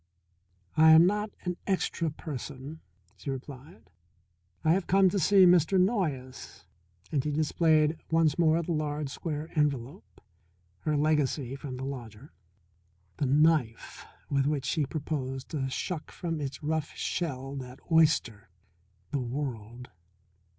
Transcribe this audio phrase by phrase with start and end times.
[0.75, 2.79] "I am not an extra person,"
[3.17, 3.91] she replied.
[4.63, 5.79] "I have come to see Mr.
[5.79, 6.65] Noyes,"
[7.11, 10.19] and she displayed once more the large square envelope,
[10.79, 12.33] her legacy from the lodger,
[13.17, 18.49] the knife with which she proposed to shuck from its rough shell that oyster,
[19.11, 19.91] the world.